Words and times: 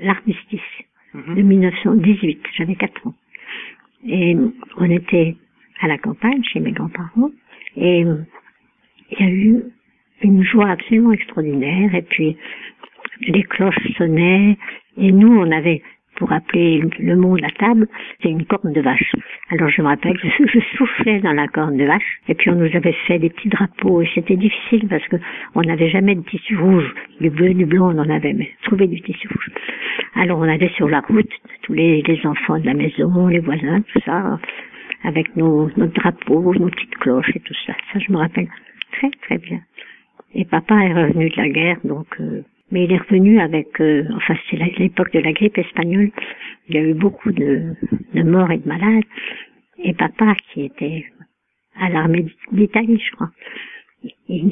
l'armistice 0.00 0.60
Mhm. 1.14 1.34
de 1.36 1.42
1918. 1.42 2.40
J'avais 2.56 2.74
4 2.74 3.06
ans. 3.06 3.14
Et 4.06 4.34
on 4.78 4.90
était 4.90 5.36
à 5.80 5.86
la 5.88 5.98
campagne 5.98 6.42
chez 6.44 6.58
mes 6.60 6.72
grands-parents 6.72 7.30
et 7.76 8.00
il 8.00 9.20
y 9.20 9.22
a 9.22 9.28
eu 9.30 9.62
une 10.22 10.42
joie 10.42 10.70
absolument 10.70 11.12
extraordinaire 11.12 11.94
et 11.94 12.02
puis 12.02 12.36
les 13.20 13.42
cloches 13.42 13.92
sonnaient 13.98 14.56
et 14.96 15.12
nous 15.12 15.32
on 15.36 15.50
avait 15.50 15.82
pour 16.22 16.30
appeler 16.30 16.80
le 17.00 17.16
monde 17.16 17.40
à 17.42 17.50
table, 17.50 17.88
c'est 18.22 18.28
une 18.28 18.44
corne 18.44 18.72
de 18.72 18.80
vache. 18.80 19.10
Alors 19.50 19.68
je 19.70 19.82
me 19.82 19.88
rappelle, 19.88 20.16
je, 20.22 20.46
je 20.46 20.60
soufflais 20.76 21.18
dans 21.18 21.32
la 21.32 21.48
corne 21.48 21.76
de 21.76 21.84
vache, 21.84 22.20
et 22.28 22.34
puis 22.34 22.48
on 22.48 22.54
nous 22.54 22.70
avait 22.76 22.94
fait 23.08 23.18
des 23.18 23.28
petits 23.28 23.48
drapeaux, 23.48 24.02
et 24.02 24.08
c'était 24.14 24.36
difficile 24.36 24.86
parce 24.88 25.02
que 25.08 25.16
on 25.56 25.62
n'avait 25.62 25.90
jamais 25.90 26.14
de 26.14 26.20
tissu 26.22 26.56
rouge, 26.56 26.94
du 27.20 27.28
bleu, 27.28 27.54
du 27.54 27.66
blanc, 27.66 27.92
on 27.92 27.98
en 27.98 28.08
avait, 28.08 28.34
mais 28.34 28.50
trouver 28.62 28.86
du 28.86 29.00
tissu 29.00 29.26
rouge. 29.26 29.50
Alors 30.14 30.38
on 30.38 30.48
allait 30.48 30.70
sur 30.76 30.88
la 30.88 31.00
route, 31.00 31.32
tous 31.62 31.72
les, 31.72 32.04
enfants 32.24 32.60
de 32.60 32.66
la 32.66 32.74
maison, 32.74 33.26
les 33.26 33.40
voisins, 33.40 33.82
tout 33.92 34.00
ça, 34.04 34.38
avec 35.02 35.34
nos, 35.34 35.70
notre 35.76 35.94
drapeau, 35.94 36.54
nos 36.54 36.68
petites 36.68 36.98
cloches 36.98 37.34
et 37.34 37.40
tout 37.40 37.56
ça. 37.66 37.72
Ça, 37.92 37.98
je 37.98 38.12
me 38.12 38.18
rappelle 38.18 38.46
très 38.92 39.10
très 39.22 39.38
bien. 39.38 39.58
Et 40.36 40.44
papa 40.44 40.76
est 40.84 40.94
revenu 40.94 41.30
de 41.30 41.36
la 41.36 41.48
guerre, 41.48 41.78
donc, 41.82 42.06
euh, 42.20 42.42
mais 42.72 42.84
il 42.84 42.92
est 42.92 42.98
revenu 42.98 43.38
avec, 43.38 43.80
euh, 43.80 44.04
enfin, 44.16 44.34
c'est 44.50 44.56
l'époque 44.78 45.12
de 45.12 45.20
la 45.20 45.32
grippe 45.32 45.58
espagnole. 45.58 46.10
Il 46.68 46.74
y 46.74 46.78
a 46.78 46.82
eu 46.82 46.94
beaucoup 46.94 47.30
de, 47.30 47.74
morts 48.14 48.50
et 48.50 48.58
de 48.58 48.66
malades. 48.66 49.04
Et 49.78 49.92
papa, 49.92 50.34
qui 50.52 50.64
était 50.64 51.04
à 51.78 51.90
l'armée 51.90 52.26
d'Italie, 52.50 52.98
je 52.98 53.14
crois, 53.14 53.30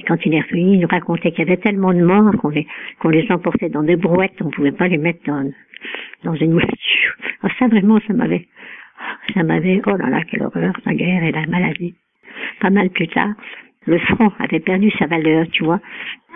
quand 0.06 0.26
il 0.26 0.34
est 0.34 0.40
revenu, 0.42 0.74
il 0.74 0.80
nous 0.80 0.88
racontait 0.88 1.30
qu'il 1.30 1.40
y 1.40 1.48
avait 1.48 1.56
tellement 1.56 1.94
de 1.94 2.02
morts 2.02 2.32
qu'on 2.40 2.50
les, 2.50 2.66
les 3.04 3.32
emportait 3.32 3.70
dans 3.70 3.82
des 3.82 3.96
brouettes, 3.96 4.40
on 4.40 4.50
pouvait 4.50 4.72
pas 4.72 4.88
les 4.88 4.98
mettre 4.98 5.20
dans, 5.26 5.50
dans 6.24 6.34
une 6.34 6.52
voiture. 6.52 7.14
Alors 7.42 7.56
ça, 7.58 7.68
vraiment, 7.68 8.00
ça 8.06 8.12
m'avait, 8.12 8.46
ça 9.32 9.42
m'avait, 9.42 9.80
oh 9.86 9.96
là 9.96 10.10
là, 10.10 10.22
quelle 10.24 10.42
horreur, 10.42 10.74
la 10.84 10.94
guerre 10.94 11.24
et 11.24 11.32
la 11.32 11.46
maladie. 11.46 11.94
Pas 12.60 12.70
mal 12.70 12.90
plus 12.90 13.08
tard, 13.08 13.34
le 13.86 13.98
franc 13.98 14.32
avait 14.38 14.60
perdu 14.60 14.90
sa 14.98 15.06
valeur, 15.06 15.46
tu 15.52 15.64
vois. 15.64 15.80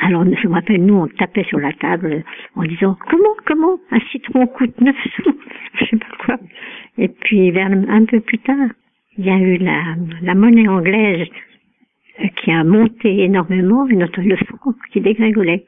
Alors, 0.01 0.25
je 0.25 0.49
me 0.49 0.55
rappelle, 0.55 0.85
nous, 0.85 0.95
on 0.95 1.09
tapait 1.09 1.45
sur 1.45 1.59
la 1.59 1.73
table 1.73 2.25
en 2.57 2.63
disant, 2.65 2.97
comment, 3.09 3.35
comment, 3.47 3.79
un 3.91 4.01
citron 4.11 4.47
coûte 4.47 4.81
9 4.81 4.97
sous, 5.17 5.35
je 5.75 5.85
sais 5.85 5.97
pas 5.97 6.17
quoi. 6.25 6.37
Et 6.99 7.09
puis, 7.09 7.51
vers 7.51 7.71
un 7.71 8.05
peu 8.05 8.21
plus 8.21 8.39
tard, 8.39 8.69
il 9.19 9.27
y 9.27 9.31
a 9.31 9.39
eu 9.39 9.59
la, 9.59 9.95
la 10.23 10.35
monnaie 10.35 10.69
anglaise 10.69 11.29
euh, 12.21 12.29
qui 12.37 12.51
a 12.51 12.65
monté 12.65 13.25
énormément 13.25 13.87
et 13.89 13.95
notre 13.95 14.21
le 14.21 14.37
franc 14.37 14.73
qui 14.93 15.01
dégringolait. 15.01 15.65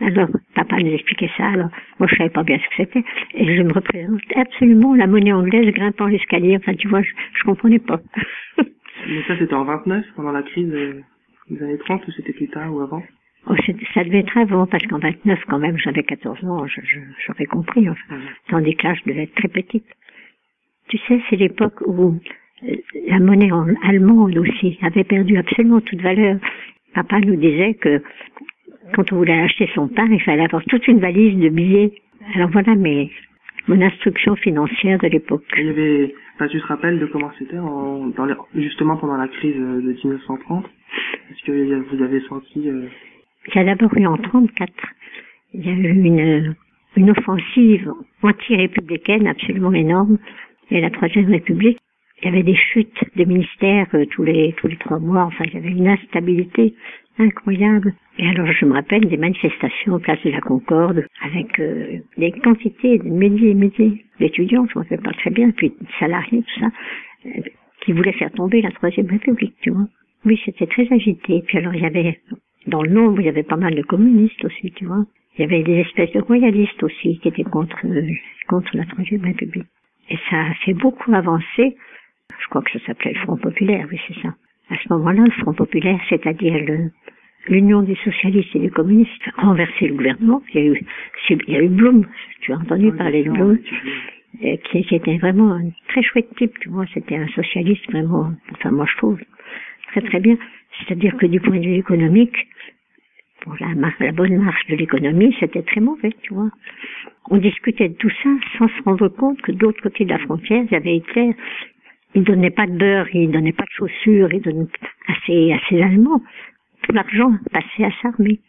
Alors, 0.00 0.28
papa 0.54 0.76
nous 0.78 0.92
expliquait 0.92 1.30
ça, 1.36 1.46
alors 1.46 1.70
moi 1.98 2.08
je 2.10 2.16
savais 2.16 2.30
pas 2.30 2.42
bien 2.42 2.58
ce 2.58 2.68
que 2.68 2.74
c'était, 2.84 3.04
et 3.34 3.56
je 3.56 3.62
me 3.62 3.72
représente 3.72 4.20
absolument 4.36 4.94
la 4.94 5.06
monnaie 5.06 5.32
anglaise 5.32 5.72
grimpant 5.72 6.06
l'escalier, 6.06 6.56
enfin 6.56 6.74
tu 6.74 6.88
vois, 6.88 7.02
je, 7.02 7.10
je 7.34 7.44
comprenais 7.44 7.78
pas. 7.78 8.00
Mais 9.08 9.22
ça, 9.26 9.36
c'était 9.38 9.54
en 9.54 9.64
29, 9.64 10.04
pendant 10.16 10.32
la 10.32 10.42
crise 10.42 10.72
des 11.50 11.62
années 11.62 11.78
30, 11.78 12.06
ou 12.06 12.10
c'était 12.12 12.32
plus 12.32 12.48
tard 12.48 12.72
ou 12.74 12.80
avant 12.80 13.02
Oh, 13.46 13.54
ça 13.92 14.04
devait 14.04 14.20
être 14.20 14.38
avant, 14.38 14.66
parce 14.66 14.86
qu'en 14.86 14.98
29, 14.98 15.38
quand 15.48 15.58
même, 15.58 15.76
j'avais 15.76 16.02
14 16.02 16.42
ans, 16.44 16.64
j'aurais 17.26 17.44
compris, 17.44 17.88
enfin. 17.90 18.14
Mhm. 18.16 18.22
Tandis 18.48 18.74
que 18.74 18.86
là, 18.86 18.94
je 18.94 19.10
devais 19.10 19.24
être 19.24 19.34
très 19.34 19.48
petite. 19.48 19.84
Tu 20.88 20.96
sais, 21.06 21.20
c'est 21.28 21.36
l'époque 21.36 21.80
où 21.86 22.18
euh, 22.66 22.76
la 23.06 23.18
monnaie 23.18 23.52
en- 23.52 23.74
allemande 23.82 24.36
aussi 24.38 24.78
avait 24.80 25.04
perdu 25.04 25.36
absolument 25.36 25.80
toute 25.82 26.00
valeur. 26.00 26.38
Papa 26.94 27.20
nous 27.20 27.36
disait 27.36 27.74
que 27.74 28.02
quand 28.94 29.12
on 29.12 29.16
voulait 29.16 29.40
acheter 29.40 29.68
son 29.74 29.88
pain, 29.88 30.06
il 30.10 30.22
fallait 30.22 30.44
avoir 30.44 30.64
toute 30.64 30.86
une 30.88 31.00
valise 31.00 31.38
de 31.38 31.48
billets. 31.50 31.92
Alors 32.36 32.48
voilà 32.50 32.74
mes, 32.74 33.10
mon 33.68 33.80
instruction 33.80 34.36
financière 34.36 34.98
de 34.98 35.08
l'époque. 35.08 35.44
Il 35.56 35.66
y 35.66 35.70
avait, 35.70 36.14
enfin, 36.34 36.48
tu 36.48 36.60
te 36.60 36.66
rappelles 36.66 36.98
de 36.98 37.06
comment 37.06 37.30
c'était 37.38 37.56
justement 38.54 38.96
pendant 38.96 39.16
la 39.16 39.28
crise 39.28 39.56
euh, 39.56 39.80
de 39.80 39.92
1930 39.92 40.66
Est-ce 41.30 41.46
que 41.46 41.94
vous 41.94 42.02
avez 42.02 42.20
senti 42.22 42.68
euh, 42.68 42.86
Il 43.48 43.56
y 43.56 43.58
a 43.58 43.64
d'abord 43.64 43.96
eu 43.96 44.06
en 44.06 44.16
34, 44.16 44.72
il 45.54 45.66
y 45.66 45.68
a 45.68 45.72
eu 45.72 45.88
une, 45.88 46.54
une 46.96 47.10
offensive 47.10 47.90
anti-républicaine 48.22 49.26
absolument 49.26 49.72
énorme. 49.72 50.18
Et 50.70 50.80
la 50.80 50.90
Troisième 50.90 51.30
République, 51.30 51.78
il 52.22 52.26
y 52.26 52.28
avait 52.28 52.42
des 52.42 52.56
chutes 52.56 53.04
de 53.16 53.24
ministères 53.24 53.88
euh, 53.94 54.04
tous 54.10 54.24
les 54.24 54.54
tous 54.58 54.68
les 54.68 54.76
trois 54.76 54.98
mois. 54.98 55.24
Enfin, 55.24 55.44
il 55.46 55.54
y 55.54 55.56
avait 55.58 55.70
une 55.70 55.88
instabilité 55.88 56.74
incroyable. 57.18 57.94
Et 58.18 58.28
alors, 58.28 58.46
je 58.52 58.64
me 58.64 58.72
rappelle 58.74 59.06
des 59.08 59.16
manifestations 59.16 59.98
place 59.98 60.22
de 60.24 60.30
la 60.30 60.40
Concorde 60.40 61.04
avec 61.22 61.58
euh, 61.58 61.98
des 62.16 62.30
quantités 62.32 62.98
de 62.98 63.08
milliers 63.08 63.50
et 63.50 63.54
milliers 63.54 64.04
d'étudiants, 64.20 64.66
je 64.66 64.72
ne 64.74 64.78
me 64.78 64.84
rappelle 64.84 65.00
pas 65.02 65.12
très 65.14 65.30
bien, 65.30 65.50
puis 65.50 65.70
de 65.70 65.86
salariés, 65.98 66.42
tout 66.42 66.60
ça, 66.60 66.66
euh, 67.26 67.30
qui 67.80 67.92
voulaient 67.92 68.12
faire 68.12 68.30
tomber 68.32 68.62
la 68.62 68.70
Troisième 68.70 69.06
République, 69.08 69.54
tu 69.62 69.70
vois. 69.70 69.86
Oui, 70.24 70.40
c'était 70.44 70.66
très 70.66 70.86
agité. 70.92 71.42
Puis 71.46 71.58
alors, 71.58 71.74
il 71.74 71.82
y 71.82 71.86
avait 71.86 72.20
dans 72.66 72.82
le 72.82 72.90
nombre, 72.90 73.20
il 73.20 73.26
y 73.26 73.28
avait 73.28 73.42
pas 73.42 73.56
mal 73.56 73.74
de 73.74 73.82
communistes 73.82 74.44
aussi, 74.44 74.70
tu 74.72 74.86
vois. 74.86 75.04
Il 75.36 75.42
y 75.42 75.44
avait 75.44 75.62
des 75.64 75.80
espèces 75.80 76.12
de 76.12 76.20
royalistes 76.20 76.82
aussi 76.84 77.18
qui 77.18 77.28
étaient 77.28 77.42
contre, 77.42 77.76
euh, 77.84 78.08
contre 78.48 78.76
la 78.76 78.84
Troisième 78.86 79.22
République. 79.24 79.66
Et 80.08 80.16
ça 80.30 80.36
a 80.40 80.54
fait 80.64 80.74
beaucoup 80.74 81.12
avancer. 81.12 81.76
Je 82.38 82.48
crois 82.48 82.62
que 82.62 82.70
ça 82.78 82.86
s'appelait 82.86 83.12
le 83.14 83.20
Front 83.20 83.36
Populaire, 83.36 83.86
oui, 83.90 83.98
c'est 84.06 84.20
ça. 84.22 84.28
À 84.70 84.76
ce 84.78 84.92
moment-là, 84.92 85.24
le 85.24 85.30
Front 85.42 85.52
Populaire, 85.52 85.98
c'est-à-dire 86.08 86.54
le- 86.64 86.90
l'Union 87.48 87.82
des 87.82 87.96
socialistes 87.96 88.54
et 88.54 88.60
des 88.60 88.70
communistes, 88.70 89.28
a 89.36 89.42
renversé 89.42 89.88
le 89.88 89.94
gouvernement. 89.94 90.42
Il 90.52 90.60
y 90.60 90.64
a 90.64 90.72
eu, 90.72 90.86
il 91.30 91.52
y 91.52 91.56
a 91.56 91.62
eu 91.62 91.68
Blum, 91.68 92.06
tu 92.40 92.52
as 92.52 92.56
entendu 92.56 92.92
parler 92.92 93.24
de 93.24 93.30
Blum, 93.30 93.58
euh, 94.42 94.56
qui, 94.64 94.84
qui 94.84 94.94
était 94.94 95.18
vraiment 95.18 95.52
un 95.52 95.70
très 95.88 96.02
chouette 96.02 96.34
type, 96.36 96.58
tu 96.60 96.68
vois. 96.68 96.86
C'était 96.94 97.16
un 97.16 97.28
socialiste 97.28 97.90
vraiment, 97.90 98.32
enfin 98.52 98.70
moi 98.70 98.86
je 98.90 98.96
trouve, 98.96 99.20
très 99.88 100.00
très 100.02 100.20
bien. 100.20 100.36
C'est-à-dire 100.78 101.16
que 101.16 101.26
du 101.26 101.40
point 101.40 101.58
de 101.58 101.64
vue 101.64 101.76
économique, 101.76 102.36
pour 103.42 103.54
la, 103.60 103.68
la 104.00 104.12
bonne 104.12 104.38
marche 104.38 104.66
de 104.68 104.76
l'économie, 104.76 105.36
c'était 105.38 105.62
très 105.62 105.80
mauvais, 105.80 106.12
tu 106.22 106.32
vois. 106.32 106.50
On 107.30 107.36
discutait 107.36 107.90
de 107.90 107.94
tout 107.94 108.10
ça 108.22 108.30
sans 108.58 108.68
se 108.68 108.82
rendre 108.84 109.08
compte 109.08 109.40
que 109.42 109.52
de 109.52 109.60
l'autre 109.60 109.82
côté 109.82 110.04
de 110.04 110.10
la 110.10 110.18
frontière, 110.18 110.64
il 110.64 110.72
y 110.72 110.76
avait 110.76 110.96
Hitler. 110.96 111.36
Il 112.14 112.22
donnait 112.22 112.50
pas 112.50 112.66
de 112.66 112.76
beurre, 112.76 113.08
il 113.12 113.30
donnait 113.30 113.52
pas 113.52 113.64
de 113.64 113.72
chaussures, 113.76 114.32
il 114.32 114.40
donnait 114.40 114.66
à 115.08 115.12
ses, 115.26 115.52
à 115.52 115.58
ses 115.68 115.82
Allemands. 115.82 116.22
L'argent 116.92 117.32
passait 117.52 117.84
à 117.84 117.90
s'armer. 118.02 118.40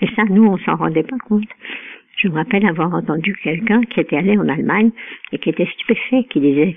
Et 0.00 0.06
ça, 0.14 0.24
nous, 0.24 0.44
on 0.44 0.58
s'en 0.58 0.76
rendait 0.76 1.02
pas 1.02 1.18
compte. 1.18 1.48
Je 2.16 2.28
me 2.28 2.34
rappelle 2.34 2.66
avoir 2.66 2.94
entendu 2.94 3.36
quelqu'un 3.42 3.82
qui 3.82 4.00
était 4.00 4.16
allé 4.16 4.38
en 4.38 4.48
Allemagne 4.48 4.90
et 5.32 5.38
qui 5.38 5.50
était 5.50 5.66
stupéfait, 5.66 6.24
qui 6.30 6.40
disait 6.40 6.74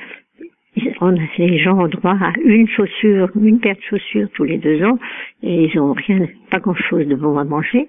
les 1.37 1.59
gens 1.59 1.79
ont 1.79 1.87
droit 1.87 2.17
à 2.19 2.33
une 2.43 2.67
chaussure, 2.67 3.29
une 3.35 3.59
paire 3.59 3.75
de 3.75 3.81
chaussures 3.81 4.29
tous 4.33 4.43
les 4.43 4.57
deux 4.57 4.83
ans, 4.83 4.99
et 5.43 5.65
ils 5.65 5.79
ont 5.79 5.93
rien, 5.93 6.27
pas 6.51 6.59
grand 6.59 6.75
chose 6.75 7.07
de 7.07 7.15
bon 7.15 7.37
à 7.37 7.43
manger, 7.43 7.87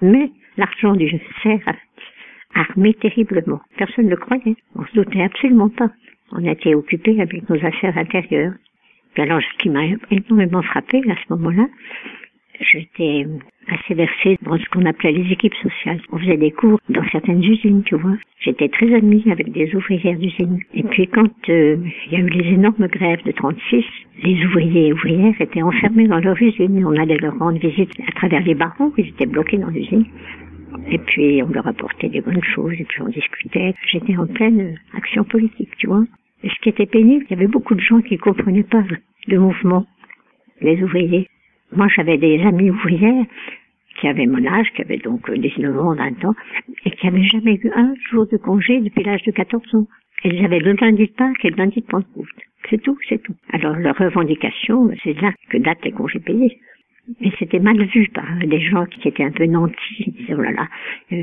mais 0.00 0.30
l'argent 0.56 0.94
du 0.94 1.08
sert 1.42 1.60
à 1.66 2.60
armer 2.60 2.94
terriblement. 2.94 3.60
Personne 3.76 4.06
ne 4.06 4.10
le 4.10 4.16
croyait. 4.16 4.56
On 4.74 4.84
se 4.84 4.94
doutait 4.94 5.22
absolument 5.22 5.68
pas. 5.68 5.90
On 6.32 6.44
était 6.44 6.74
occupés 6.74 7.20
avec 7.20 7.48
nos 7.48 7.64
affaires 7.64 7.96
intérieures. 7.96 8.54
Puis 9.14 9.22
alors, 9.22 9.40
ce 9.40 9.58
qui 9.58 9.70
m'a 9.70 9.84
énormément 10.10 10.62
frappé 10.62 10.98
à 11.10 11.14
ce 11.14 11.32
moment-là, 11.34 11.66
j'étais 12.60 13.26
assez 13.68 13.94
versée 13.94 14.38
dans 14.42 14.56
ce 14.58 14.68
qu'on 14.70 14.86
appelait 14.86 15.12
les 15.12 15.32
équipes 15.32 15.54
sociales. 15.54 16.00
On 16.12 16.18
faisait 16.18 16.36
des 16.36 16.50
cours 16.50 16.80
dans 16.88 17.04
certaines 17.10 17.42
usines, 17.42 17.82
tu 17.84 17.96
vois. 17.96 18.16
J'étais 18.40 18.68
très 18.68 18.94
amie 18.94 19.24
avec 19.30 19.52
des 19.52 19.74
ouvrières 19.74 20.18
d'usines. 20.18 20.60
Et 20.74 20.82
puis 20.82 21.06
quand 21.06 21.30
euh, 21.48 21.76
il 22.06 22.12
y 22.12 22.16
a 22.16 22.20
eu 22.20 22.28
les 22.28 22.54
énormes 22.54 22.86
grèves 22.86 23.22
de 23.24 23.32
36, 23.32 23.84
les 24.22 24.44
ouvriers 24.46 24.88
et 24.88 24.92
ouvrières 24.92 25.40
étaient 25.40 25.62
enfermés 25.62 26.08
dans 26.08 26.20
leur 26.20 26.40
usine. 26.40 26.84
On 26.84 26.96
allait 26.96 27.18
leur 27.18 27.38
rendre 27.38 27.58
visite 27.58 27.90
à 28.06 28.12
travers 28.12 28.42
les 28.42 28.54
barreaux, 28.54 28.92
ils 28.96 29.08
étaient 29.08 29.26
bloqués 29.26 29.58
dans 29.58 29.68
l'usine. 29.68 30.06
Et 30.90 30.98
puis 30.98 31.42
on 31.42 31.48
leur 31.48 31.66
apportait 31.66 32.08
des 32.08 32.20
bonnes 32.20 32.44
choses, 32.54 32.74
et 32.78 32.84
puis 32.84 33.02
on 33.02 33.08
discutait. 33.08 33.74
J'étais 33.90 34.16
en 34.16 34.26
pleine 34.26 34.78
action 34.94 35.24
politique, 35.24 35.70
tu 35.78 35.86
vois. 35.86 36.04
Ce 36.42 36.60
qui 36.62 36.68
était 36.68 36.86
pénible, 36.86 37.24
il 37.28 37.30
y 37.30 37.36
avait 37.36 37.48
beaucoup 37.48 37.74
de 37.74 37.80
gens 37.80 38.00
qui 38.00 38.16
comprenaient 38.16 38.62
pas 38.62 38.82
le 39.26 39.40
mouvement, 39.40 39.86
les 40.60 40.82
ouvriers. 40.82 41.28
Moi, 41.72 41.86
j'avais 41.94 42.18
des 42.18 42.40
amies 42.42 42.70
ouvrières 42.70 43.26
qui 44.00 44.08
avaient 44.08 44.26
mon 44.26 44.44
âge, 44.46 44.70
qui 44.74 44.82
avaient 44.82 44.98
donc 44.98 45.28
euh, 45.28 45.36
19 45.36 45.78
ans, 45.78 45.94
20 45.94 46.24
ans, 46.24 46.34
et 46.84 46.90
qui 46.90 47.06
n'avaient 47.06 47.24
jamais 47.24 47.54
eu 47.54 47.70
un 47.74 47.94
jour 48.10 48.26
de 48.26 48.36
congé 48.36 48.80
depuis 48.80 49.02
l'âge 49.02 49.22
de 49.24 49.32
14 49.32 49.74
ans. 49.74 49.86
Elles 50.24 50.44
avaient 50.44 50.60
le 50.60 50.72
lundi 50.72 51.06
de 51.06 51.12
Pâques 51.12 51.44
et 51.44 51.50
le 51.50 51.56
lundi 51.56 51.80
de 51.80 51.86
Pentecôte. 51.86 52.26
C'est 52.70 52.82
tout, 52.82 52.98
c'est 53.08 53.22
tout. 53.22 53.34
Alors, 53.52 53.76
leur 53.76 53.96
revendication, 53.96 54.90
c'est 55.02 55.20
là 55.20 55.32
que 55.50 55.58
datent 55.58 55.84
les 55.84 55.92
congés 55.92 56.20
payés. 56.20 56.58
Mais 57.20 57.32
c'était 57.38 57.60
mal 57.60 57.82
vu 57.86 58.08
par 58.08 58.24
des 58.44 58.60
gens 58.60 58.84
qui 58.86 59.08
étaient 59.08 59.24
un 59.24 59.30
peu 59.30 59.46
nantis. 59.46 60.04
Ils 60.06 60.12
disaient, 60.12 60.34
oh 60.34 60.42
là 60.42 60.52
là, 60.52 60.68
euh, 61.12 61.22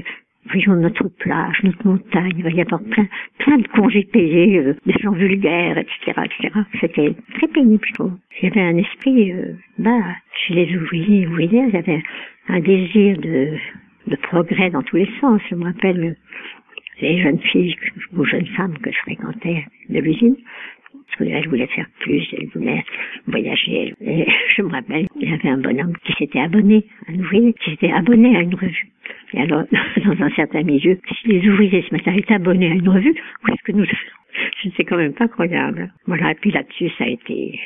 voyons 0.52 0.76
notre 0.76 1.08
plage, 1.08 1.64
notre 1.64 1.88
montagne, 1.88 2.34
il 2.38 2.44
va 2.44 2.50
y 2.50 2.62
avoir 2.62 2.82
plein, 2.82 3.08
plein 3.40 3.58
de 3.58 3.68
congés 3.70 4.08
payés, 4.12 4.60
euh, 4.60 4.76
des 4.86 4.94
gens 5.02 5.12
vulgaires, 5.12 5.78
etc., 5.78 6.22
etc. 6.26 6.60
C'était 6.80 7.16
très 7.34 7.48
pénible, 7.48 7.86
je 7.88 7.94
trouve. 7.94 8.14
Il 8.42 8.50
y 8.50 8.52
avait 8.52 8.62
un 8.62 8.78
esprit, 8.78 9.32
euh, 9.32 9.54
bah, 9.80 10.02
chez 10.34 10.54
les 10.54 10.76
ouvriers 10.76 11.28
ouvrières, 11.28 11.68
il 11.68 11.74
y 11.74 11.78
avait 11.78 12.04
un 12.48 12.60
désir 12.60 13.18
de, 13.18 13.58
de 14.08 14.16
progrès 14.18 14.70
dans 14.70 14.84
tous 14.84 14.98
les 14.98 15.10
sens. 15.20 15.42
Je 15.50 15.56
me 15.56 15.66
rappelle, 15.66 16.04
euh, 16.04 16.14
les 17.02 17.22
jeunes 17.22 17.40
filles 17.40 17.76
ou 18.16 18.24
jeunes 18.26 18.48
femmes 18.48 18.78
que 18.78 18.92
je 18.92 18.98
fréquentais 19.00 19.66
de 19.90 20.00
l'usine. 20.00 20.36
Qu'elle 21.18 21.48
voulait 21.48 21.68
faire 21.68 21.88
plus, 22.00 22.28
elle 22.34 22.48
voulait 22.48 22.84
voyager. 23.28 23.94
Et 24.02 24.28
je 24.56 24.62
me 24.62 24.70
rappelle, 24.70 25.08
il 25.20 25.30
y 25.30 25.34
avait 25.34 25.50
un 25.50 25.58
bonhomme 25.58 25.94
qui 26.04 26.14
s'était 26.14 26.40
abonné, 26.40 26.86
un 27.08 27.20
ouvrier, 27.20 27.54
qui 27.54 27.72
s'était 27.72 27.92
abonné 27.92 28.36
à 28.36 28.42
une 28.42 28.56
revue. 28.56 28.90
Et 29.34 29.42
alors, 29.42 29.64
dans 30.06 30.24
un 30.24 30.30
certain 30.32 30.64
milieu, 30.64 30.98
si 31.08 31.28
les 31.28 31.50
ouvriers 31.50 31.86
ce 31.88 31.94
matin 31.94 32.14
étaient 32.14 32.34
abonnés 32.34 32.72
à 32.72 32.76
une 32.76 32.90
revue, 32.90 33.14
où 33.44 33.52
est-ce 33.52 33.64
que 33.64 33.72
nous 33.72 33.86
C'est 34.78 34.84
quand 34.84 34.98
même 34.98 35.14
pas 35.14 35.28
croyable. 35.28 35.92
Voilà, 36.08 36.32
et 36.32 36.36
puis 36.36 36.52
là-dessus, 36.52 36.90
ça 36.98 37.06
a 37.06 37.08
été 37.08 37.60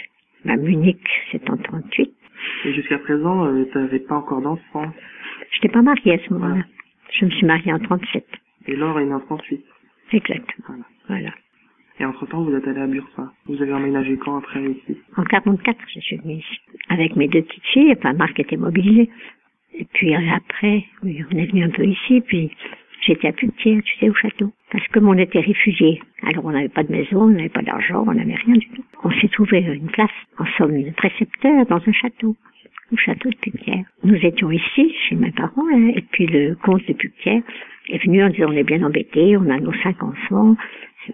ma 0.46 0.56
Munich, 0.56 1.06
c'est 1.32 1.50
en 1.50 1.58
38. 1.58 2.12
Et 2.66 2.74
jusqu'à 2.74 2.98
présent, 3.00 3.46
euh, 3.46 3.66
tu 3.72 3.78
n'avais 3.78 4.00
pas 4.00 4.16
encore 4.16 4.42
d'enfant 4.42 4.92
Je 5.52 5.58
n'étais 5.58 5.74
pas 5.74 5.82
mariée 5.82 6.14
à 6.14 6.18
ce 6.20 6.34
moment-là. 6.34 6.64
Je 7.12 7.26
me 7.26 7.32
suis 7.32 7.46
mariée 7.46 7.74
en 7.74 7.80
37. 7.80 8.26
Et 8.68 8.76
Laure 8.76 9.00
est 9.00 9.06
née 9.06 9.14
en 9.14 9.20
38. 9.20 9.64
Exactement. 10.14 10.68
Voilà. 10.68 10.84
voilà. 11.08 11.32
Et 12.00 12.06
entre-temps, 12.06 12.44
vous 12.44 12.56
êtes 12.56 12.66
allé 12.68 12.80
à 12.80 12.88
Bursa. 12.88 13.34
Vous 13.48 13.62
avez 13.62 13.74
emménagé 13.74 14.16
quand 14.18 14.38
après 14.38 14.64
ici? 14.64 14.98
En 15.18 15.24
44, 15.24 15.78
je 15.94 16.00
suis 16.00 16.18
venue 16.18 16.36
ici. 16.36 16.60
Avec 16.88 17.16
mes 17.18 17.28
deux 17.28 17.42
petites 17.42 17.66
filles, 17.66 17.94
enfin 17.98 18.14
Marc 18.14 18.40
était 18.40 18.56
mobilisé. 18.56 19.10
Et 19.74 19.86
puis 19.94 20.16
euh, 20.16 20.20
après, 20.36 20.86
on 21.04 21.08
est 21.08 21.46
venu 21.46 21.64
un 21.64 21.70
peu 21.70 21.86
ici, 21.86 22.22
puis 22.22 22.52
j'étais 23.06 23.28
à 23.28 23.32
Putière, 23.32 23.82
tu 23.84 23.98
sais, 23.98 24.10
au 24.10 24.14
château. 24.14 24.52
Parce 24.72 24.88
que 24.88 25.00
on 25.00 25.18
était 25.18 25.40
réfugiés. 25.40 26.02
Alors 26.24 26.46
on 26.46 26.52
n'avait 26.52 26.70
pas 26.70 26.84
de 26.84 26.92
maison, 26.92 27.24
on 27.24 27.30
n'avait 27.30 27.50
pas 27.50 27.62
d'argent, 27.62 28.04
on 28.08 28.14
n'avait 28.14 28.36
rien 28.36 28.56
du 28.56 28.68
tout. 28.68 28.84
On 29.04 29.12
s'est 29.12 29.30
trouvé 29.30 29.60
une 29.60 29.90
place 29.90 30.10
en 30.38 30.46
somme 30.58 30.82
de 30.82 30.92
précepteur 30.92 31.66
dans 31.68 31.82
un 31.86 31.94
château 31.94 32.36
au 32.92 32.98
château 32.98 33.30
de 33.30 33.36
Putière. 33.36 33.86
Nous 34.04 34.16
étions 34.16 34.52
ici, 34.52 34.94
chez 35.08 35.16
mes 35.16 35.32
parents, 35.32 35.68
hein, 35.72 35.92
et 35.96 36.02
puis 36.02 36.26
le 36.26 36.56
comte 36.56 36.86
de 36.88 36.94
Putière 36.94 37.42
est 37.90 38.04
venu 38.04 38.24
en 38.24 38.30
disant 38.30 38.48
on 38.50 38.54
est 38.54 38.64
bien 38.64 38.84
embêtés, 38.84 39.38
on 39.38 39.50
a 39.50 39.60
nos 39.60 39.74
cinq 39.84 40.02
enfants, 40.04 40.56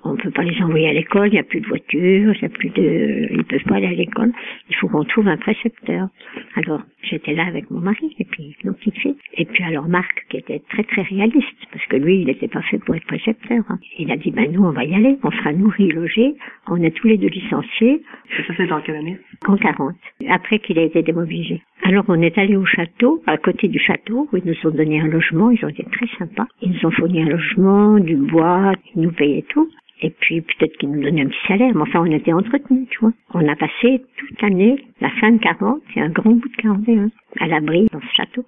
on 0.04 0.14
ne 0.14 0.18
peut 0.18 0.32
pas 0.32 0.44
les 0.44 0.62
envoyer 0.62 0.90
à 0.90 0.94
l'école, 0.94 1.28
il 1.28 1.34
n'y 1.34 1.40
a 1.40 1.44
plus 1.44 1.62
de 1.62 1.68
voiture, 1.68 2.34
il 2.34 2.42
y 2.42 2.46
a 2.46 2.50
plus 2.50 2.70
de, 2.70 3.28
ils 3.32 3.38
ne 3.38 3.44
peuvent 3.44 3.64
pas 3.64 3.76
aller 3.76 3.88
à 3.88 3.92
l'école. 3.92 4.32
Il 4.70 4.76
faut 4.76 4.88
qu'on 4.88 5.04
trouve 5.04 5.28
un 5.28 5.38
précepteur. 5.38 6.08
Alors, 6.56 6.82
j'étais 7.04 7.34
là 7.34 7.46
avec 7.46 7.70
mon 7.72 7.80
mari 7.80 8.16
et 8.20 8.26
puis 8.26 8.56
nos 8.64 8.74
petites 8.74 8.98
filles. 8.98 9.16
Et 9.36 9.46
puis 9.46 9.64
alors 9.64 9.88
Marc, 9.88 10.26
qui 10.30 10.38
était 10.38 10.62
très 10.70 10.84
très 10.84 11.04
réaliste, 11.04 11.68
parce 11.72 11.86
que 11.86 11.98
lui, 11.98 12.22
il 12.22 12.28
n'était 12.28 12.48
pas 12.48 12.62
fait 12.64 12.80
pour 12.80 12.96
être 12.96 13.06
précepteur. 13.06 13.64
Hein. 13.70 13.80
Il 13.98 14.12
a 14.12 14.18
dit, 14.18 14.32
ben 14.32 14.52
nous, 14.52 14.64
on 14.64 14.72
va 14.72 14.84
y 14.84 14.94
aller, 14.96 15.18
on 15.24 15.32
sera 15.32 15.54
nourris, 15.54 15.92
logés, 15.92 16.36
on 16.68 16.82
est 16.82 16.92
tous 16.92 17.08
les 17.08 17.18
deux 17.18 17.28
licenciés. 17.28 18.02
Et 18.40 18.44
ça, 18.44 18.54
c'est 18.58 18.68
dans 18.68 18.82
quelle 18.82 18.96
année? 18.96 19.18
En 19.48 19.58
40, 19.58 19.96
après 20.30 20.60
qu'il 20.60 20.80
a 20.80 20.84
été 20.84 21.04
démobilisé. 21.04 21.62
Alors, 21.84 22.06
on 22.08 22.22
est 22.22 22.38
allé 22.38 22.56
au 22.56 22.66
château, 22.66 23.22
à 23.28 23.38
côté 23.38 23.68
du 23.68 23.80
château, 23.80 24.28
où 24.32 24.38
ils 24.38 24.46
nous 24.46 24.56
ont 24.68 24.74
donné 24.74 25.00
un 25.00 25.08
logement, 25.08 25.52
ils 25.52 25.64
ont 25.64 25.70
été 25.70 25.84
très 25.84 26.08
sympas. 26.18 26.48
Ils 26.62 26.72
nous 26.72 26.86
ont 26.88 26.92
fourni 26.92 27.22
un 27.22 27.30
logement, 27.30 28.00
du 28.00 28.16
bois, 28.16 28.74
ils 28.96 29.04
nous 29.04 29.12
payaient 29.12 29.46
tout. 29.50 29.70
Et 30.02 30.10
puis 30.10 30.42
peut-être 30.42 30.78
qu'ils 30.78 30.92
nous 30.92 31.02
donnaient 31.02 31.24
un 31.24 31.28
petit 31.28 31.48
salaire, 31.48 31.72
mais 31.74 31.82
enfin 31.82 32.02
on 32.02 32.12
était 32.12 32.34
entretenus, 32.34 32.88
tu 32.90 33.00
vois. 33.00 33.14
On 33.34 33.48
a 33.48 33.56
passé 33.56 34.02
toute 34.18 34.42
l'année, 34.42 34.76
la 35.02 35.10
fin 35.22 35.32
de 35.32 35.38
40 35.38 35.82
et 35.96 36.02
un 36.02 36.10
grand 36.10 36.32
bout 36.32 36.50
de 36.50 36.56
41, 36.58 37.10
à 37.40 37.48
l'abri 37.48 37.88
dans 37.92 38.02
ce 38.02 38.16
château, 38.16 38.46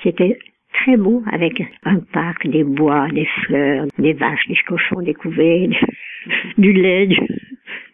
qui 0.00 0.08
était 0.08 0.38
très 0.72 0.96
beau, 0.96 1.22
avec 1.30 1.62
un 1.84 1.98
parc, 1.98 2.46
des 2.46 2.64
bois, 2.64 3.08
des 3.08 3.26
fleurs, 3.44 3.86
des 3.98 4.14
vaches, 4.14 4.46
des 4.48 4.56
cochons, 4.66 5.02
des 5.02 5.14
couvées, 5.14 5.68
du 6.58 6.72
lait, 6.72 7.08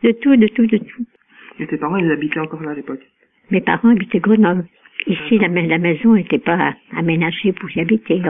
de 0.03 0.13
tout, 0.13 0.37
de 0.37 0.47
tout, 0.49 0.67
de 0.67 0.79
tout. 0.79 1.07
Et 1.59 1.67
tes 1.67 1.77
parents, 1.79 1.97
ils 1.97 2.11
habitaient 2.11 2.41
encore 2.41 2.63
là 2.63 2.71
à 2.71 2.75
l'époque? 2.75 3.01
Mes 3.51 3.61
parents 3.61 3.91
habitaient 3.91 4.21
Grenoble. 4.21 4.67
Ici, 5.07 5.39
la, 5.39 5.47
la 5.49 5.79
maison 5.79 6.15
n'était 6.15 6.39
pas 6.39 6.75
aménagée 6.97 7.53
pour 7.53 7.71
y 7.77 7.81
habiter. 7.81 8.21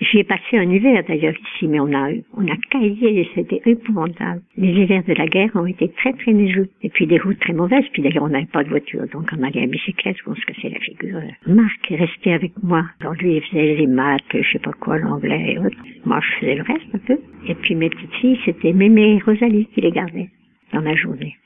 J'y 0.00 0.18
ai 0.18 0.24
passé 0.24 0.58
un 0.58 0.70
hiver 0.70 1.02
d'ailleurs 1.08 1.34
ici, 1.34 1.66
mais 1.66 1.80
on 1.80 1.92
a, 1.94 2.10
on 2.34 2.46
a 2.46 2.56
caillé, 2.70 3.26
c'était 3.34 3.62
épouvantable. 3.64 4.42
Les 4.58 4.68
hivers 4.68 5.02
de 5.04 5.14
la 5.14 5.26
guerre 5.26 5.50
ont 5.54 5.64
été 5.64 5.88
très 5.92 6.12
très 6.12 6.32
neigeux. 6.32 6.68
Et 6.82 6.90
puis 6.90 7.06
des 7.06 7.18
routes 7.18 7.38
très 7.40 7.54
mauvaises, 7.54 7.86
puis 7.92 8.02
d'ailleurs 8.02 8.24
on 8.24 8.28
n'avait 8.28 8.44
pas 8.44 8.64
de 8.64 8.68
voiture, 8.68 9.06
donc 9.12 9.30
on 9.36 9.42
allait 9.42 9.62
à 9.62 9.66
bicyclette, 9.66 10.16
on 10.26 10.34
se 10.34 10.44
cassait 10.44 10.68
la 10.68 10.80
figure. 10.80 11.20
Marc 11.46 11.90
est 11.90 11.96
resté 11.96 12.34
avec 12.34 12.52
moi. 12.62 12.84
Alors 13.00 13.14
lui, 13.14 13.36
il 13.36 13.42
faisait 13.42 13.76
les 13.76 13.86
maths, 13.86 14.22
je 14.34 14.52
sais 14.52 14.58
pas 14.58 14.72
quoi, 14.72 14.98
l'anglais 14.98 15.54
et 15.54 15.58
autres. 15.58 15.78
Moi, 16.04 16.20
je 16.20 16.40
faisais 16.40 16.54
le 16.56 16.62
reste 16.62 16.94
un 16.94 16.98
peu. 16.98 17.18
Et 17.48 17.54
puis 17.54 17.74
mes 17.74 17.88
petites 17.88 18.14
filles, 18.14 18.38
c'était 18.44 18.74
Mémé 18.74 19.16
et 19.16 19.18
Rosalie 19.20 19.68
qui 19.74 19.80
les 19.80 19.90
gardaient 19.90 20.28
dans 20.72 20.80
la 20.80 20.94
journée. 20.96 21.36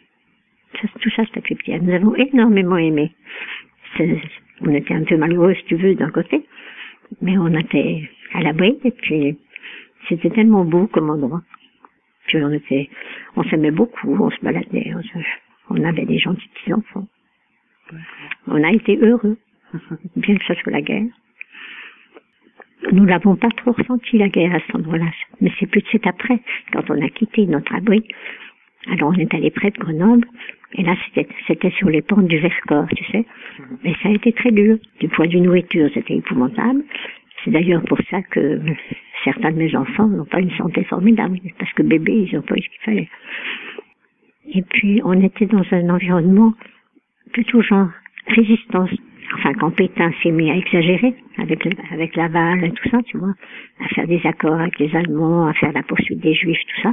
Ça, 0.81 0.89
tout 1.01 1.11
ça, 1.11 1.23
c'était 1.27 1.55
petit. 1.55 1.79
Nous 1.81 1.93
avons 1.93 2.15
énormément 2.17 2.77
aimé 2.77 3.13
on 4.63 4.75
était 4.75 4.95
un 4.95 5.05
peu 5.05 5.17
malheureux, 5.17 5.55
si 5.55 5.65
tu 5.65 5.77
veux, 5.77 5.95
d'un 5.95 6.11
côté, 6.11 6.45
mais 7.21 7.37
on 7.39 7.49
était 7.55 8.09
à 8.35 8.43
l'abri, 8.43 8.79
et 8.85 8.91
puis 8.91 9.39
c'était 10.09 10.31
tellement 10.31 10.65
beau 10.65 10.87
comme 10.87 11.11
endroit. 11.11 11.43
Puis 12.27 12.39
on 12.43 12.53
était, 12.53 12.89
on 13.37 13.43
s'aimait 13.45 13.71
beaucoup, 13.71 14.17
on 14.23 14.31
se 14.31 14.41
baladait, 14.43 14.93
on, 15.71 15.85
avait 15.85 16.05
des 16.05 16.19
gentils 16.19 16.49
petits 16.55 16.73
enfants. 16.73 17.07
On 18.47 18.63
a 18.63 18.71
été 18.71 18.97
heureux, 18.99 19.37
bien 20.17 20.37
que 20.37 20.45
ce 20.45 20.55
soit 20.55 20.73
la 20.73 20.83
guerre. 20.83 21.07
Nous 22.93 23.05
n'avons 23.05 23.37
pas 23.37 23.51
trop 23.51 23.73
ressenti 23.73 24.17
la 24.17 24.29
guerre 24.29 24.55
à 24.55 24.61
cet 24.61 24.75
endroit-là, 24.75 25.11
mais 25.41 25.53
c'est 25.59 25.67
plus 25.67 25.83
c'est 25.93 26.07
après, 26.07 26.41
quand 26.73 26.89
on 26.91 27.03
a 27.03 27.09
quitté 27.09 27.47
notre 27.47 27.75
abri. 27.75 28.05
Alors 28.91 29.11
on 29.11 29.19
est 29.19 29.35
allé 29.35 29.51
près 29.51 29.71
de 29.71 29.79
Grenoble, 29.79 30.27
et 30.75 30.83
là, 30.83 30.95
c'était 31.47 31.71
sur 31.71 31.89
les 31.89 32.03
pentes 32.03 32.29
du 32.29 32.39
Vercors, 32.39 32.87
tu 32.97 33.05
sais. 33.07 33.25
Mais 33.83 33.95
ça 34.03 34.09
a 34.09 34.13
été 34.13 34.33
très 34.33 34.53
dur. 34.53 34.79
Du 35.01 35.09
point 35.09 35.27
de 35.27 35.33
vue 35.33 35.41
nourriture, 35.41 35.91
c'était 35.93 36.17
épouvantable. 36.17 36.85
C'est 37.45 37.51
d'ailleurs 37.51 37.83
pour 37.83 37.99
ça 38.11 38.23
que 38.23 38.61
certains 39.25 39.51
de 39.51 39.57
mes 39.57 39.75
enfants 39.75 40.07
n'ont 40.07 40.25
pas 40.25 40.41
une 40.41 40.51
santé 40.53 40.85
formidable, 40.85 41.39
parce 41.59 41.73
que 41.73 41.83
bébé, 41.83 42.29
ils 42.31 42.37
n'ont 42.37 42.43
pas 42.43 42.55
eu 42.55 42.63
ce 42.63 42.69
qu'il 42.69 42.81
fallait. 42.85 43.09
Et 44.53 44.63
puis, 44.63 45.01
on 45.05 45.21
était 45.21 45.47
dans 45.47 45.65
un 45.73 45.91
environnement 45.91 46.55
plutôt 47.33 47.63
genre 47.63 47.89
résistance. 48.29 48.91
Enfin, 49.35 49.55
quand 49.55 49.71
Pétain 49.71 50.13
s'est 50.23 50.33
mis 50.33 50.51
à 50.51 50.57
exagérer 50.57 51.15
avec, 51.39 51.67
avec 51.93 52.17
Laval 52.17 52.65
et 52.65 52.73
tout 52.73 52.89
ça, 52.91 52.99
tu 53.07 53.17
vois, 53.17 53.35
à 53.81 53.89
faire 53.89 54.07
des 54.07 54.21
accords 54.25 54.61
avec 54.61 54.79
les 54.79 54.95
Allemands, 54.95 55.47
à 55.47 55.53
faire 55.55 55.73
la 55.73 55.83
poursuite 55.83 56.21
des 56.21 56.35
Juifs, 56.35 56.59
tout 56.59 56.81
ça, 56.83 56.93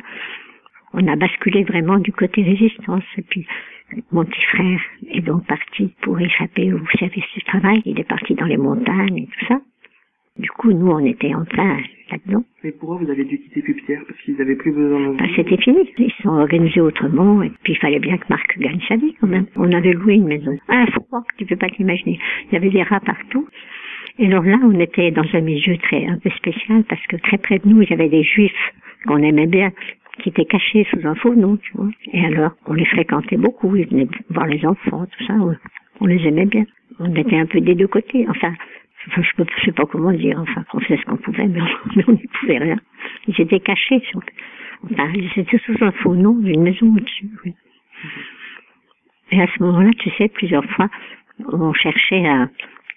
on 0.93 1.07
a 1.07 1.15
basculé 1.15 1.63
vraiment 1.63 1.97
du 1.97 2.11
côté 2.11 2.43
résistance. 2.43 3.03
Et 3.17 3.21
puis, 3.21 3.45
mon 4.11 4.25
petit 4.25 4.43
frère 4.43 4.81
est 5.11 5.21
donc 5.21 5.45
parti 5.45 5.93
pour 6.01 6.19
échapper 6.19 6.73
au 6.73 6.79
service 6.99 7.25
du 7.35 7.41
travail. 7.43 7.81
Il 7.85 7.99
est 7.99 8.07
parti 8.07 8.35
dans 8.35 8.45
les 8.45 8.57
montagnes 8.57 9.17
et 9.17 9.27
tout 9.27 9.45
ça. 9.47 9.59
Du 10.37 10.49
coup, 10.51 10.71
nous, 10.71 10.91
on 10.91 11.03
était 11.03 11.33
en 11.33 11.45
plein 11.45 11.77
là-dedans. 12.11 12.43
Mais 12.63 12.71
pourquoi 12.71 12.97
vous 12.97 13.09
avez 13.09 13.23
dû 13.23 13.39
quitter 13.39 13.61
Pupitière 13.61 14.01
Parce 14.07 14.19
qu'ils 14.21 14.39
avaient 14.39 14.55
plus 14.55 14.71
besoin 14.71 14.99
de 14.99 15.05
vous 15.05 15.13
bah, 15.17 15.25
C'était 15.35 15.57
fini. 15.57 15.79
Ils 15.97 16.11
se 16.11 16.21
sont 16.21 16.29
organisés 16.29 16.79
autrement. 16.79 17.41
Et 17.41 17.51
puis, 17.63 17.73
il 17.73 17.79
fallait 17.79 17.99
bien 17.99 18.17
que 18.17 18.25
Marc 18.29 18.57
gagne 18.59 18.79
sa 18.87 18.97
vie, 18.97 19.15
quand 19.19 19.27
même. 19.27 19.47
On 19.55 19.71
avait 19.71 19.93
loué 19.93 20.13
une 20.13 20.27
maison. 20.27 20.55
Un 20.67 20.85
froid, 20.87 21.23
tu 21.37 21.45
peux 21.45 21.55
pas 21.55 21.69
t'imaginer. 21.69 22.19
Il 22.45 22.53
y 22.53 22.57
avait 22.57 22.69
des 22.69 22.83
rats 22.83 22.99
partout. 22.99 23.47
Et 24.19 24.27
alors 24.27 24.43
là, 24.43 24.59
on 24.63 24.79
était 24.79 25.11
dans 25.11 25.25
un 25.33 25.41
milieu 25.41 25.77
très, 25.77 26.05
un 26.05 26.19
peu 26.19 26.29
spécial 26.31 26.83
parce 26.83 27.05
que 27.07 27.17
très 27.17 27.37
près 27.37 27.59
de 27.59 27.67
nous, 27.67 27.81
il 27.81 27.89
y 27.89 27.93
avait 27.93 28.09
des 28.09 28.23
juifs 28.23 28.73
qu'on 29.07 29.21
aimait 29.23 29.47
bien 29.47 29.71
qui 30.19 30.29
étaient 30.29 30.45
cachés 30.45 30.85
sous 30.91 31.05
un 31.07 31.15
faux 31.15 31.35
nom, 31.35 31.57
tu 31.57 31.71
vois. 31.75 31.89
Et 32.13 32.25
alors, 32.25 32.51
on 32.65 32.73
les 32.73 32.85
fréquentait 32.85 33.37
beaucoup, 33.37 33.75
ils 33.75 33.87
venaient 33.87 34.07
voir 34.29 34.47
les 34.47 34.65
enfants, 34.65 35.05
tout 35.05 35.23
ça, 35.25 35.33
on, 35.99 36.05
les 36.05 36.27
aimait 36.27 36.45
bien. 36.45 36.65
On 36.99 37.13
était 37.15 37.37
un 37.37 37.45
peu 37.45 37.61
des 37.61 37.75
deux 37.75 37.87
côtés, 37.87 38.25
enfin, 38.29 38.53
je 39.15 39.19
ne 39.19 39.45
sais 39.65 39.71
pas 39.71 39.85
comment 39.85 40.11
dire, 40.11 40.39
enfin, 40.39 40.63
on 40.73 40.79
faisait 40.79 40.97
ce 40.97 41.05
qu'on 41.05 41.17
pouvait, 41.17 41.47
mais 41.47 41.61
on 42.07 42.11
n'y 42.13 42.27
pouvait 42.39 42.57
rien. 42.57 42.77
Ils 43.27 43.39
étaient 43.39 43.59
cachés, 43.59 44.01
enfin, 44.83 45.11
ils 45.13 45.31
étaient 45.39 45.59
sous 45.59 45.75
un 45.81 45.91
faux 45.91 46.15
nom 46.15 46.33
d'une 46.33 46.63
maison 46.63 46.87
au-dessus, 46.95 47.29
oui. 47.45 47.53
Et 49.31 49.41
à 49.41 49.47
ce 49.47 49.63
moment-là, 49.63 49.91
tu 49.99 50.09
sais, 50.11 50.29
plusieurs 50.29 50.65
fois, 50.65 50.89
on 51.51 51.73
cherchait 51.73 52.25
à 52.25 52.49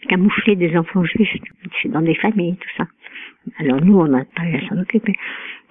camoufler 0.09 0.57
des 0.57 0.77
enfants 0.77 1.05
juifs 1.05 1.37
dans 1.87 2.03
des 2.03 2.15
familles, 2.15 2.57
tout 2.57 2.69
ça. 2.77 2.87
Alors 3.59 3.81
nous, 3.83 3.99
on 3.99 4.09
n'a 4.09 4.25
pas 4.37 4.45
eu 4.45 4.57
à 4.57 4.69
s'en 4.69 4.79
occuper. 4.79 5.15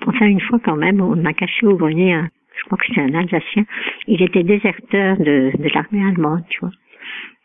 Enfin, 0.06 0.28
une 0.28 0.42
fois 0.42 0.60
quand 0.60 0.76
même, 0.76 1.02
on 1.02 1.26
a 1.26 1.34
caché 1.34 1.66
au 1.66 1.76
grenier, 1.76 2.14
un, 2.14 2.30
je 2.58 2.64
crois 2.66 2.78
que 2.78 2.86
c'est 2.94 3.02
un 3.02 3.14
Alsacien, 3.14 3.66
il 4.08 4.22
était 4.22 4.44
déserteur 4.44 5.18
de, 5.18 5.52
de 5.58 5.70
l'armée 5.74 6.04
allemande, 6.04 6.44
tu 6.50 6.60
vois. 6.60 6.72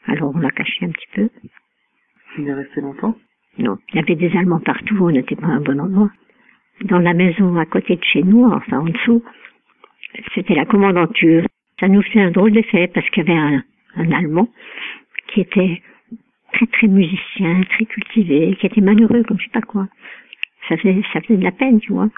Alors 0.07 0.33
on 0.35 0.39
l'a 0.39 0.51
caché 0.51 0.85
un 0.87 0.91
petit 0.91 1.09
peu. 1.15 1.31
Il 2.39 2.49
est 2.49 2.55
resté 2.55 2.81
longtemps? 2.81 3.17
Non, 3.59 3.79
il 3.91 3.97
y 3.97 3.99
avait 3.99 4.17
des 4.17 4.37
Allemands 4.37 4.61
partout, 4.61 4.97
on 5.01 5.11
n'était 5.11 5.37
pas 5.37 5.47
à 5.47 5.51
un 5.51 5.61
bon 5.61 5.81
endroit. 5.81 6.11
Dans 6.83 6.99
la 6.99 7.15
maison 7.15 7.57
à 7.57 7.67
côté 7.67 7.97
de 7.97 8.05
chez 8.05 8.23
nous, 8.23 8.45
enfin 8.45 8.79
en 8.81 8.85
dessous, 8.85 9.23
c'était 10.35 10.55
la 10.55 10.65
commandanture. 10.65 11.45
Ça 11.81 11.89
nous 11.89 12.03
fait 12.03 12.21
un 12.21 12.31
drôle 12.31 12.53
d'effet 12.53 12.89
parce 12.89 13.09
qu'il 13.11 13.25
y 13.25 13.31
avait 13.31 13.39
un, 13.39 13.63
un 13.97 14.13
Allemand 14.13 14.49
qui 15.29 15.41
était 15.41 15.83
très 16.53 16.67
très 16.67 16.87
musicien, 16.89 17.63
très 17.71 17.85
cultivé, 17.85 18.57
qui 18.57 18.67
était 18.67 18.81
malheureux 18.81 19.23
comme 19.25 19.39
je 19.39 19.45
sais 19.45 19.51
pas 19.51 19.61
quoi. 19.61 19.89
Ça 20.69 20.77
faisait, 20.77 21.03
ça 21.13 21.21
faisait 21.21 21.39
de 21.39 21.45
la 21.45 21.53
peine, 21.53 21.81
tu 21.81 21.93
vois. 21.93 22.09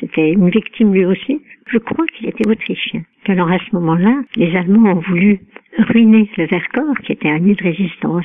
C'était 0.00 0.32
une 0.32 0.50
victime 0.50 0.94
lui 0.94 1.04
aussi. 1.04 1.42
Je 1.66 1.78
crois 1.78 2.06
qu'il 2.06 2.28
était 2.28 2.48
autrichien. 2.48 3.02
Alors 3.26 3.50
à 3.50 3.58
ce 3.58 3.74
moment-là, 3.74 4.22
les 4.36 4.54
Allemands 4.56 4.92
ont 4.92 5.00
voulu 5.00 5.40
ruiner 5.78 6.30
le 6.36 6.46
Vercors, 6.46 6.98
qui 7.04 7.12
était 7.12 7.28
un 7.28 7.38
lieu 7.38 7.54
de 7.54 7.62
résistance 7.62 8.24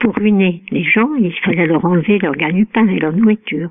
pour 0.00 0.14
ruiner 0.14 0.62
les 0.70 0.84
gens, 0.84 1.14
il 1.18 1.32
fallait 1.40 1.66
leur 1.66 1.84
enlever 1.84 2.18
leur 2.18 2.34
gagne-pain 2.34 2.86
et 2.88 2.98
leur 2.98 3.12
nourriture. 3.12 3.70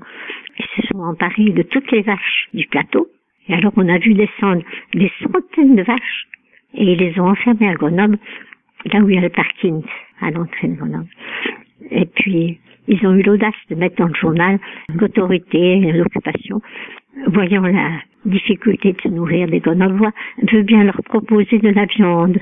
Ils 0.58 0.82
se 0.82 0.86
sont 0.88 1.00
emparés 1.00 1.50
de 1.50 1.62
toutes 1.62 1.90
les 1.90 2.02
vaches 2.02 2.48
du 2.54 2.66
plateau. 2.66 3.08
Et 3.48 3.54
alors 3.54 3.72
on 3.76 3.88
a 3.88 3.98
vu 3.98 4.14
descendre 4.14 4.62
des 4.94 5.10
centaines 5.22 5.76
de 5.76 5.82
vaches 5.82 6.26
et 6.74 6.92
ils 6.92 6.98
les 6.98 7.18
ont 7.18 7.28
enfermées 7.28 7.68
à 7.68 7.74
Grenoble, 7.74 8.18
là 8.92 9.00
où 9.00 9.08
il 9.08 9.14
y 9.14 9.18
a 9.18 9.22
le 9.22 9.30
parking, 9.30 9.82
à 10.20 10.30
l'entrée 10.30 10.68
de 10.68 10.74
Grenoble. 10.74 11.08
Et 11.90 12.04
puis, 12.04 12.58
ils 12.88 13.06
ont 13.06 13.14
eu 13.14 13.22
l'audace 13.22 13.54
de 13.70 13.74
mettre 13.74 13.96
dans 13.96 14.08
le 14.08 14.14
journal 14.14 14.58
l'autorité, 14.94 15.92
l'occupation, 15.92 16.60
voyant 17.26 17.62
la 17.62 18.00
difficulté 18.24 18.94
de 18.94 19.00
se 19.00 19.08
nourrir 19.08 19.48
des 19.48 19.60
Grenoblois, 19.60 20.12
veut 20.50 20.62
bien 20.62 20.84
leur 20.84 21.00
proposer 21.04 21.58
de 21.58 21.68
la 21.68 21.84
viande. 21.84 22.38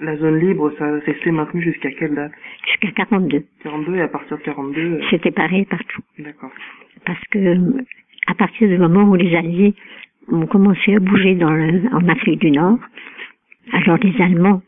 La 0.00 0.16
zone 0.16 0.38
libre, 0.38 0.72
ça 0.78 0.86
restait 1.04 1.32
maintenu 1.32 1.62
jusqu'à 1.62 1.90
quelle 1.90 2.14
date? 2.14 2.32
Jusqu'à 2.66 2.92
42. 2.92 3.42
42 3.64 3.96
et 3.96 4.02
à 4.02 4.08
partir 4.08 4.38
de 4.38 4.42
42 4.42 4.80
euh, 4.80 5.00
C'était 5.10 5.32
pareil 5.32 5.64
partout. 5.64 6.02
D'accord. 6.18 6.52
Parce 7.04 7.22
que, 7.30 7.56
à 8.28 8.34
partir 8.34 8.68
du 8.68 8.78
moment 8.78 9.04
où 9.04 9.16
les 9.16 9.34
Alliés 9.34 9.74
ont 10.30 10.46
commencé 10.46 10.94
à 10.94 11.00
bouger 11.00 11.34
dans 11.34 11.50
le, 11.50 11.82
en 11.92 12.06
Afrique 12.08 12.40
du 12.40 12.52
Nord, 12.52 12.78
alors 13.72 13.98
les 14.02 14.14
Allemands 14.22 14.62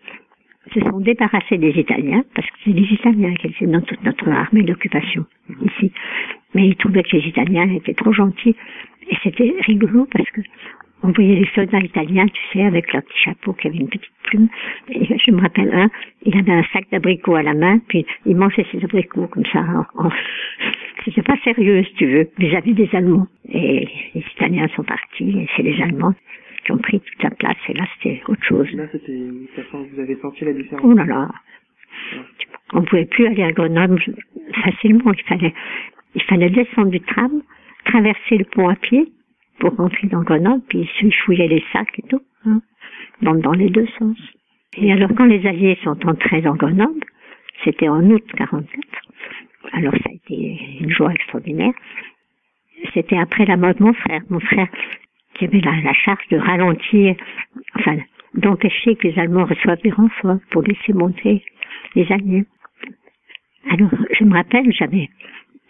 se 0.72 0.80
sont 0.80 1.00
débarrassés 1.00 1.58
des 1.58 1.78
Italiens, 1.78 2.22
parce 2.34 2.46
que 2.48 2.56
c'est 2.64 2.72
les 2.72 2.92
Italiens 2.92 3.34
qui 3.34 3.48
étaient 3.48 3.66
dans 3.66 3.80
toute 3.80 4.02
notre 4.04 4.28
armée 4.28 4.62
d'occupation 4.62 5.24
ici. 5.62 5.92
Mais 6.54 6.68
ils 6.68 6.76
trouvaient 6.76 7.02
que 7.02 7.16
les 7.16 7.28
Italiens 7.28 7.68
étaient 7.70 7.94
trop 7.94 8.12
gentils. 8.12 8.56
Et 9.08 9.16
c'était 9.22 9.54
rigolo 9.66 10.06
parce 10.12 10.28
que 10.30 10.40
on 11.02 11.12
voyait 11.12 11.36
les 11.36 11.48
soldats 11.54 11.80
italiens, 11.80 12.26
tu 12.26 12.40
sais, 12.52 12.64
avec 12.64 12.92
leur 12.92 13.02
petit 13.02 13.18
chapeau 13.18 13.52
qui 13.54 13.68
avait 13.68 13.78
une 13.78 13.88
petite 13.88 14.10
plume. 14.24 14.48
Et 14.90 15.04
je 15.04 15.30
me 15.30 15.40
rappelle 15.40 15.72
un, 15.72 15.90
il 16.24 16.36
avait 16.36 16.52
un 16.52 16.64
sac 16.72 16.86
d'abricots 16.90 17.36
à 17.36 17.42
la 17.42 17.54
main, 17.54 17.78
puis 17.88 18.04
il 18.26 18.36
mangeait 18.36 18.66
ses 18.70 18.84
abricots 18.84 19.28
comme 19.28 19.46
ça. 19.46 19.60
En, 19.60 20.06
en... 20.06 20.10
C'était 21.04 21.22
pas 21.22 21.36
sérieux, 21.42 21.82
si 21.84 21.94
tu 21.94 22.06
veux, 22.06 22.28
vis-à-vis 22.38 22.74
des 22.74 22.88
Allemands. 22.92 23.26
Et 23.48 23.88
les 24.14 24.24
Italiens 24.36 24.68
sont 24.76 24.84
partis, 24.84 25.30
et 25.30 25.48
c'est 25.56 25.62
les 25.62 25.80
Allemands 25.82 26.14
qui 26.64 26.72
ont 26.72 26.78
pris 26.78 27.00
toute 27.00 27.22
la 27.22 27.30
place, 27.30 27.56
et 27.68 27.72
là 27.72 27.84
c'était 27.96 28.22
autre 28.28 28.44
chose. 28.44 28.70
Là, 28.72 28.84
c'était, 28.92 29.16
vous 29.16 30.00
avez 30.00 30.16
senti 30.16 30.44
la 30.44 30.52
différence. 30.52 30.84
Oh 30.84 30.92
là 30.92 31.06
là. 31.06 31.28
On 32.74 32.82
pouvait 32.82 33.06
plus 33.06 33.26
aller 33.26 33.42
à 33.42 33.52
Grenoble 33.52 33.98
facilement, 34.62 35.12
il 35.12 35.24
fallait, 35.24 35.54
il 36.14 36.22
fallait 36.24 36.50
descendre 36.50 36.90
du 36.90 37.00
tram, 37.00 37.42
traverser 37.86 38.36
le 38.36 38.44
pont 38.44 38.68
à 38.68 38.76
pied 38.76 39.08
pour 39.60 39.76
rentrer 39.76 40.08
dans 40.08 40.22
Grenoble, 40.22 40.62
puis 40.68 40.88
se 40.98 41.10
fouiller 41.24 41.48
les 41.48 41.64
sacs 41.72 41.98
et 41.98 42.02
tout, 42.08 42.22
hein, 42.46 42.60
dans, 43.22 43.34
dans 43.34 43.52
les 43.52 43.70
deux 43.70 43.86
sens. 43.98 44.16
Et 44.76 44.92
alors 44.92 45.10
quand 45.16 45.26
les 45.26 45.46
Alliés 45.46 45.78
sont 45.84 46.06
entrés 46.06 46.42
dans 46.42 46.54
Grenoble, 46.54 47.00
c'était 47.64 47.88
en 47.88 48.02
août 48.10 48.24
44, 48.36 48.66
alors 49.72 49.92
ça 49.92 50.10
a 50.10 50.12
été 50.12 50.58
une 50.80 50.90
joie 50.90 51.12
extraordinaire, 51.12 51.72
c'était 52.94 53.18
après 53.18 53.44
la 53.44 53.56
mort 53.56 53.74
de 53.74 53.82
mon 53.82 53.92
frère. 53.92 54.22
Mon 54.30 54.40
frère 54.40 54.68
qui 55.34 55.44
avait 55.44 55.60
la, 55.60 55.80
la 55.82 55.92
charge 55.92 56.26
de 56.30 56.38
ralentir, 56.38 57.14
enfin 57.76 57.98
d'empêcher 58.34 58.96
que 58.96 59.08
les 59.08 59.18
Allemands 59.18 59.44
reçoivent 59.44 59.82
des 59.82 59.90
renforts 59.90 60.38
pour 60.50 60.62
laisser 60.62 60.92
monter 60.92 61.42
les 61.94 62.10
Alliés. 62.12 62.44
Alors, 63.70 63.90
je 64.18 64.24
me 64.24 64.34
rappelle, 64.34 64.72
j'avais 64.72 65.10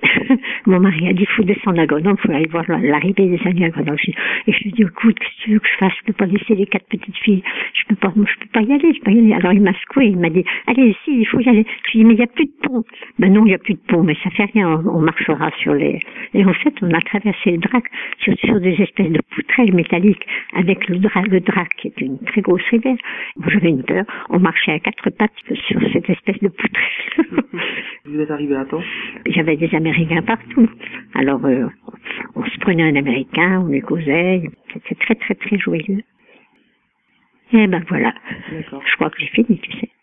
mon 0.67 0.81
mari 0.81 1.09
a 1.09 1.13
dit, 1.13 1.27
faut 1.27 1.43
descendre 1.43 1.81
à 1.81 1.87
Grenoble, 1.87 2.19
faut 2.19 2.33
aller 2.33 2.49
voir 2.49 2.65
l'arrivée 2.69 3.27
des 3.27 3.41
Alliés 3.45 3.67
à 3.67 3.71
Grenoble. 3.71 3.99
Et 4.47 4.53
je 4.53 4.59
lui 4.61 4.71
ai 4.71 4.73
dit, 4.73 4.83
écoute, 4.83 5.19
qu'est-ce 5.19 5.37
que 5.37 5.43
tu 5.45 5.53
veux 5.53 5.59
que 5.61 5.69
je 5.69 5.77
fasse? 5.79 5.93
Je 6.01 6.07
peux 6.07 6.13
pas 6.13 6.27
laisser 6.27 6.55
les 6.55 6.67
quatre 6.67 6.87
petites 6.87 7.17
filles. 7.19 7.43
Je 7.75 7.85
peux 7.89 7.97
pas, 7.97 8.13
je 8.17 8.39
peux 8.41 8.49
pas 8.53 8.63
y 8.63 8.73
aller, 8.73 8.93
je 8.93 8.99
peux 8.99 9.05
pas 9.05 9.11
y 9.13 9.19
aller. 9.19 9.33
Alors 9.33 9.53
il 9.53 9.63
m'a 9.63 9.73
secoué, 9.75 10.07
il 10.07 10.19
m'a 10.19 10.31
dit, 10.31 10.45
allez, 10.67 10.95
si, 11.05 11.21
il 11.21 11.27
faut 11.27 11.41
y 11.41 11.49
aller. 11.49 11.65
Je 11.87 11.93
lui 11.93 12.01
ai 12.01 12.03
dit, 12.03 12.05
mais 12.05 12.15
il 12.15 12.19
n'y 12.19 12.25
a 12.25 12.27
plus 12.27 12.47
de 12.47 12.53
pont. 12.63 12.85
Ben 13.19 13.33
non, 13.33 13.45
il 13.45 13.49
n'y 13.49 13.55
a 13.55 13.59
plus 13.59 13.75
de 13.75 13.81
pont, 13.87 14.03
mais 14.03 14.17
ça 14.23 14.31
fait 14.31 14.51
rien, 14.53 14.83
on, 14.87 15.01
marchera 15.01 15.51
sur 15.59 15.75
les, 15.75 16.01
et 16.35 16.45
en 16.45 16.53
fait, 16.53 16.75
on 16.83 16.91
a 16.93 17.01
traversé 17.01 17.53
le 17.53 17.59
drac 17.59 17.85
sur, 18.19 18.37
sur 18.39 18.61
des 18.61 18.81
espèces 18.81 19.11
de 19.11 19.21
poutrelles 19.35 19.75
métalliques 19.75 20.27
avec 20.55 20.89
le 20.89 20.99
drac, 20.99 21.27
le 21.29 21.41
drac 21.41 21.69
qui 21.77 21.89
est 21.89 22.01
une 22.01 22.19
très 22.19 22.41
grosse 22.41 22.63
rivière. 22.71 22.97
J'avais 23.47 23.71
une 23.71 23.83
peur. 23.83 24.05
On 24.29 24.39
marchait 24.39 24.73
à 24.73 24.79
quatre 24.79 25.11
pattes 25.11 25.31
sur 25.67 25.81
cette 25.93 26.09
espèce 26.09 26.39
de 26.41 26.49
poutrelle. 26.49 27.45
Vous 28.05 28.21
êtes 28.21 28.31
arrivé 28.31 28.57
à 28.57 28.65
temps? 28.65 28.83
J'avais 29.27 29.57
des 29.57 29.75
Américains 29.75 30.23
partout. 30.23 30.50
Alors, 31.15 31.45
euh, 31.45 31.69
on 32.35 32.45
se 32.45 32.59
prenait 32.61 32.83
un 32.83 32.97
Américain, 32.97 33.61
on 33.61 33.69
les 33.69 33.81
causait. 33.81 34.43
C'était 34.73 34.95
très, 34.95 35.15
très, 35.15 35.35
très 35.35 35.59
joyeux. 35.59 36.03
Et 37.53 37.67
ben 37.67 37.85
voilà. 37.89 38.15
Je 38.51 38.95
crois 38.97 39.11
que 39.11 39.19
j'ai 39.19 39.27
fini, 39.29 39.59
tu 39.59 39.73
sais. 39.73 39.91